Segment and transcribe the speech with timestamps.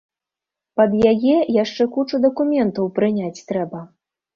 [0.81, 3.89] Пад яе яшчэ кучу дакументаў прыняць трэба.